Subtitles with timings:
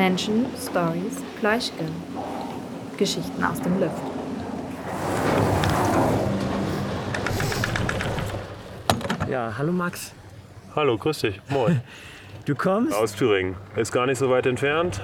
[0.00, 1.92] Menschen, Stories, Fleischgrill.
[2.96, 4.00] Geschichten aus dem Lüft.
[9.28, 10.14] Ja, hallo Max.
[10.74, 11.40] Hallo, grüß dich.
[11.50, 11.82] Moin.
[12.46, 12.94] Du kommst?
[12.94, 13.54] Aus Thüringen.
[13.76, 15.02] Ist gar nicht so weit entfernt.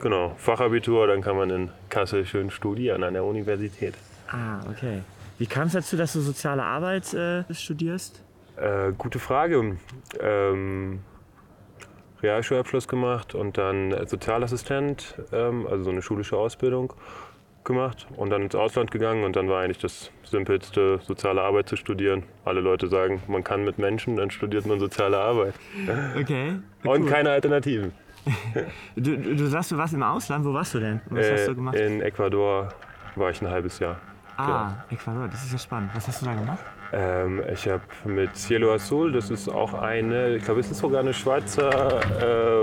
[0.00, 3.94] Genau, Fachabitur, dann kann man in Kassel schön studieren an der Universität.
[4.28, 5.02] Ah, okay.
[5.36, 8.22] Wie kam es dazu, dass du soziale Arbeit äh, studierst?
[8.56, 9.76] Äh, gute Frage.
[10.18, 11.00] Ähm,
[12.22, 16.92] Realschulabschluss gemacht und dann Sozialassistent, ähm, also so eine schulische Ausbildung
[17.64, 21.76] gemacht und dann ins Ausland gegangen und dann war eigentlich das simpelste, soziale Arbeit zu
[21.76, 22.22] studieren.
[22.44, 25.54] Alle Leute sagen, man kann mit Menschen, dann studiert man soziale Arbeit.
[26.18, 26.54] Okay.
[26.84, 27.92] Und keine Alternativen.
[28.96, 30.44] Du, du, du sagst, du warst im Ausland.
[30.44, 31.00] Wo warst du denn?
[31.08, 31.76] Was Äh, hast du gemacht?
[31.76, 32.68] In Ecuador
[33.16, 33.98] war ich ein halbes Jahr.
[34.36, 35.28] Ah, Ecuador.
[35.28, 35.90] Das ist ja spannend.
[35.94, 36.58] Was hast du da gemacht?
[36.92, 41.00] Ähm, ich habe mit Cielo Azul, das ist auch eine, ich glaube, es ist sogar
[41.00, 42.00] eine Schweizer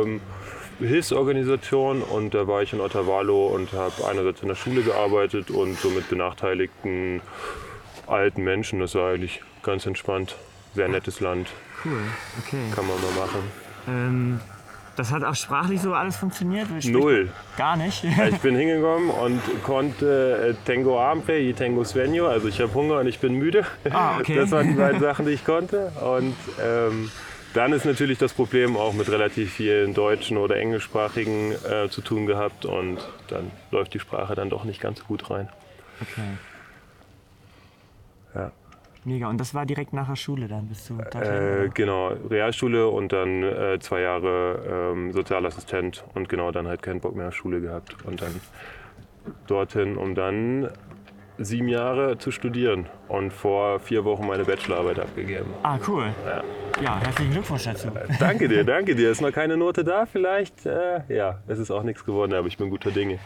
[0.03, 0.19] ähm,
[0.79, 5.79] Hilfsorganisation und da war ich in Otavalo und habe einerseits in der Schule gearbeitet und
[5.79, 7.21] so mit benachteiligten
[8.05, 8.79] alten Menschen.
[8.79, 10.35] Das war eigentlich ganz entspannt.
[10.75, 11.47] Sehr nettes Land,
[11.83, 11.99] Cool.
[12.45, 12.69] Okay.
[12.75, 13.41] kann man mal machen.
[13.87, 14.39] Ähm,
[14.97, 16.67] das hat auch sprachlich so alles funktioniert?
[16.85, 17.29] Null.
[17.55, 18.03] Gar nicht.
[18.03, 22.99] Ich bin hingekommen und konnte äh, Tengo Hambre y Tengo Sueño, also ich habe Hunger
[22.99, 23.65] und ich bin müde.
[23.91, 24.35] Ah, okay.
[24.35, 25.91] Das waren die beiden Sachen, die ich konnte.
[26.01, 27.11] Und ähm,
[27.53, 32.25] dann ist natürlich das Problem auch mit relativ vielen deutschen oder englischsprachigen äh, zu tun
[32.25, 35.47] gehabt und dann läuft die Sprache dann doch nicht ganz so gut rein.
[36.01, 36.21] Okay.
[38.35, 38.51] Ja.
[39.05, 39.29] Mega.
[39.29, 40.67] Und das war direkt nach der Schule dann?
[40.67, 41.21] Bist du dorthin?
[41.23, 46.99] Äh, genau, Realschule und dann äh, zwei Jahre ähm, Sozialassistent und genau dann halt keinen
[46.99, 48.39] Bock mehr auf Schule gehabt und dann
[49.47, 50.69] dorthin, um dann
[51.37, 55.53] sieben Jahre zu studieren und vor vier Wochen meine Bachelorarbeit abgegeben.
[55.63, 56.07] ah, cool.
[56.25, 56.43] Ja.
[56.81, 57.87] Ja, herzlichen Glückwunsch dazu.
[58.19, 59.09] Danke dir, danke dir.
[59.09, 60.65] Ist noch keine Note da vielleicht?
[60.65, 63.19] Äh, ja, es ist auch nichts geworden, aber ich bin guter Dinge.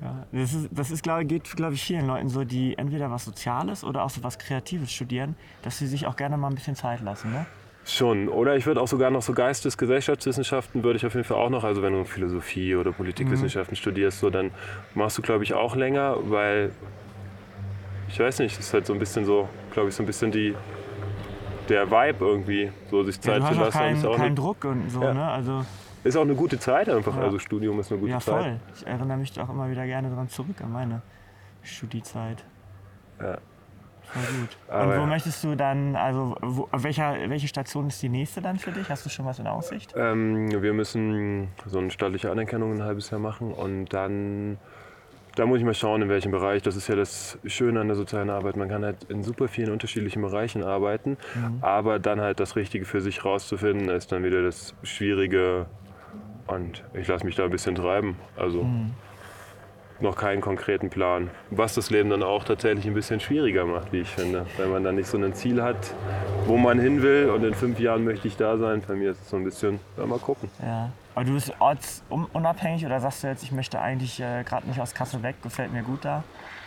[0.00, 3.24] Ja, das ist, das ist glaube, geht, glaube ich, vielen Leuten so, die entweder was
[3.24, 6.76] Soziales oder auch so was Kreatives studieren, dass sie sich auch gerne mal ein bisschen
[6.76, 7.32] Zeit lassen.
[7.32, 7.46] Ne?
[7.84, 8.28] Schon.
[8.28, 11.64] Oder ich würde auch sogar noch so Geistesgesellschaftswissenschaften würde ich auf jeden Fall auch noch,
[11.64, 14.50] also wenn du Philosophie oder Politikwissenschaften studierst, so dann
[14.94, 16.70] machst du, glaube ich, auch länger, weil
[18.08, 20.30] ich weiß nicht, es ist halt so ein bisschen so, glaube ich, so ein bisschen
[20.30, 20.54] die
[21.68, 23.78] der Vibe irgendwie, so sich Ja, Zeit hast zu lassen.
[23.78, 25.02] keinen ist, auch keinen eine, Druck und so.
[25.02, 25.14] Ja.
[25.14, 25.24] Ne?
[25.24, 25.64] Also,
[26.04, 27.16] ist auch eine gute Zeit einfach.
[27.16, 27.22] Ja.
[27.22, 28.42] Also Studium ist eine gute ja, Zeit.
[28.42, 28.60] voll.
[28.74, 31.02] Ich erinnere mich auch immer wieder gerne daran zurück, an meine
[31.62, 32.44] Studiezeit.
[33.20, 33.38] Ja.
[34.02, 34.56] Voll gut.
[34.68, 35.06] Aber und wo ja.
[35.06, 38.88] möchtest du dann, also wo, welcher, welche Station ist die nächste dann für dich?
[38.88, 39.92] Hast du schon was in Aussicht?
[39.96, 44.56] Ähm, wir müssen so eine staatliche Anerkennung ein halbes Jahr machen und dann,
[45.36, 46.62] da muss ich mal schauen, in welchem Bereich.
[46.62, 48.56] Das ist ja das Schöne an der sozialen Arbeit.
[48.56, 51.18] Man kann halt in super vielen unterschiedlichen Bereichen arbeiten,
[51.60, 55.66] aber dann halt das Richtige für sich rauszufinden, ist dann wieder das Schwierige
[56.48, 58.16] und ich lasse mich da ein bisschen treiben.
[58.36, 58.66] Also
[60.00, 61.30] noch keinen konkreten Plan.
[61.50, 64.46] Was das Leben dann auch tatsächlich ein bisschen schwieriger macht, wie ich finde.
[64.56, 65.92] Wenn man dann nicht so ein Ziel hat,
[66.46, 68.82] wo man hin will und in fünf Jahren möchte ich da sein.
[68.86, 70.48] Bei mir ist es so ein bisschen, ja, mal gucken.
[70.62, 70.90] Ja.
[71.14, 74.94] Aber du bist ortsunabhängig oder sagst du jetzt, ich möchte eigentlich äh, gerade nicht aus
[74.94, 76.22] Kassel weg, gefällt mir gut da?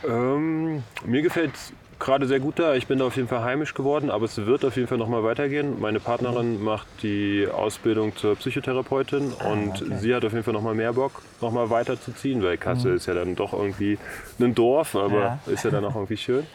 [0.05, 1.53] Ähm, mir gefällt
[2.01, 2.75] gerade sehr gut da.
[2.75, 5.07] Ich bin da auf jeden Fall heimisch geworden, aber es wird auf jeden Fall noch
[5.07, 5.79] mal weitergehen.
[5.79, 9.95] Meine Partnerin macht die Ausbildung zur Psychotherapeutin und okay.
[9.97, 13.05] sie hat auf jeden Fall noch mal mehr Bock, noch mal weiterzuziehen, weil Kassel ist
[13.05, 13.97] ja dann doch irgendwie
[14.39, 15.39] ein Dorf, aber Ja.
[15.45, 16.45] ist ja dann auch irgendwie schön.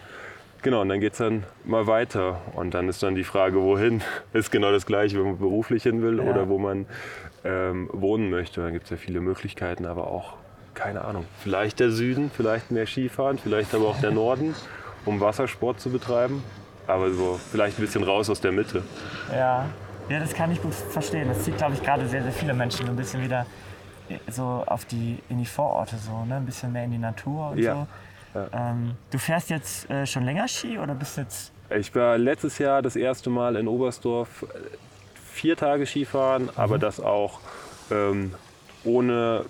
[0.62, 2.40] Genau, und dann geht es dann mal weiter.
[2.54, 4.02] Und dann ist dann die Frage, wohin?
[4.32, 6.24] Ist genau das Gleiche, wo man beruflich hin will Ja.
[6.24, 6.86] oder wo man
[7.44, 8.62] ähm, wohnen möchte.
[8.62, 10.32] Da gibt es ja viele Möglichkeiten, aber auch,
[10.74, 14.56] keine Ahnung, vielleicht der Süden, vielleicht mehr Skifahren, vielleicht aber auch der Norden,
[15.06, 16.42] um Wassersport zu betreiben.
[16.86, 18.82] Aber so vielleicht ein bisschen raus aus der Mitte.
[19.32, 19.64] Ja.
[20.08, 21.26] Ja, das kann ich gut verstehen.
[21.28, 23.44] Das zieht, glaube ich, gerade sehr, sehr viele Menschen so ein bisschen wieder
[24.30, 26.36] so auf die, in die Vororte, so, ne?
[26.36, 27.86] ein bisschen mehr in die Natur und Ja.
[28.34, 28.40] so.
[28.52, 31.50] Ähm, du fährst jetzt äh, schon länger Ski oder bist jetzt.
[31.70, 34.46] Ich war letztes Jahr das erste Mal in Oberstdorf äh,
[35.32, 37.40] vier Tage Skifahren, aber das auch
[37.90, 38.34] ähm,
[38.84, 39.44] ohne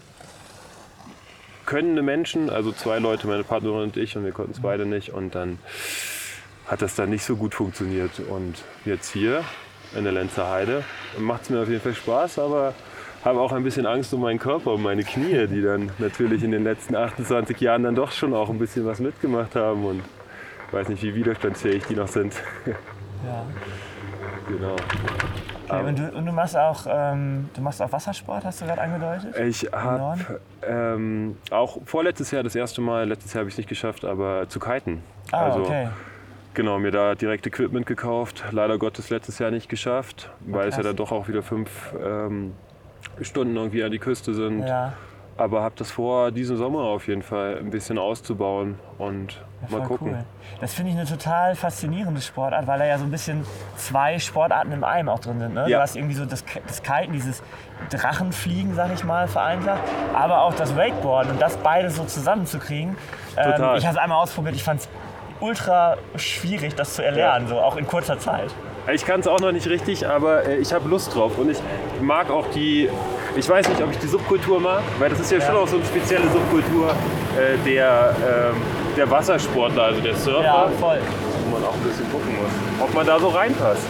[1.67, 5.13] könnende Menschen, also zwei Leute, meine Partnerin und ich, und wir konnten es beide nicht.
[5.13, 5.59] Und dann
[6.67, 8.21] hat das dann nicht so gut funktioniert.
[8.21, 9.45] Und jetzt hier
[9.95, 10.85] in der Lenzer Heide
[11.19, 12.75] macht es mir auf jeden Fall Spaß, aber
[13.25, 16.53] habe auch ein bisschen Angst um meinen Körper, um meine Knie, die dann natürlich in
[16.53, 19.85] den letzten 28 Jahren dann doch schon auch ein bisschen was mitgemacht haben.
[19.85, 20.03] Und
[20.69, 22.35] ich weiß nicht, wie widerstandsfähig die noch sind.
[23.25, 23.45] Ja.
[24.49, 24.77] Genau.
[25.69, 28.81] Okay, und, du, und du machst auch ähm, du machst auch Wassersport, hast du gerade
[28.81, 29.37] angedeutet?
[29.39, 33.69] Ich habe ähm, auch vorletztes Jahr das erste Mal, letztes Jahr habe ich es nicht
[33.69, 35.03] geschafft, aber zu kiten.
[35.33, 35.89] Ah, also okay.
[36.55, 38.45] genau, mir da direkt Equipment gekauft.
[38.53, 40.91] Leider Gottes letztes Jahr nicht geschafft, weil es ja krass.
[40.91, 42.55] dann doch auch wieder fünf ähm,
[43.21, 44.67] Stunden irgendwie an die Küste sind.
[44.67, 44.93] Ja.
[45.39, 49.87] Aber habe das vor, diesen Sommer auf jeden Fall ein bisschen auszubauen und Voll mal
[49.87, 50.09] gucken.
[50.13, 50.25] Cool.
[50.61, 53.45] Das finde ich eine total faszinierende Sportart, weil da ja so ein bisschen
[53.77, 55.55] zwei Sportarten im einem auch drin sind.
[55.55, 55.69] Ne?
[55.69, 55.79] Ja.
[55.79, 57.43] Du hast irgendwie so das, das Kiten, dieses
[57.91, 59.81] Drachenfliegen, sag ich mal, vereinfacht,
[60.15, 62.97] aber auch das Wakeboarden und das beides so zusammenzukriegen.
[63.37, 64.89] Ähm, ich habe es einmal ausprobiert, ich fand es
[65.41, 68.55] ultra schwierig, das zu erlernen, so auch in kurzer Zeit.
[68.93, 71.59] Ich kann es auch noch nicht richtig, aber äh, ich habe Lust drauf und ich
[72.01, 72.89] mag auch die,
[73.35, 75.77] ich weiß nicht, ob ich die Subkultur mag, weil das ist ja, schon auch so
[75.77, 78.15] eine spezielle Subkultur äh, der,
[78.53, 78.63] ähm,
[78.97, 80.99] der Wassersportler, also der Surfer, Ja, voll.
[81.45, 82.51] wo man auch ein bisschen gucken muss,
[82.81, 83.83] ob man da so reinpasst.